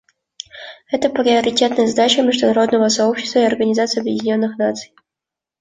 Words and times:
Это 0.91 1.09
приоритетная 1.11 1.85
задача 1.85 2.23
международного 2.23 2.87
сообщества 2.89 3.37
и 3.37 3.43
Организации 3.45 3.99
Объединенных 3.99 4.57
Наций. 4.57 4.95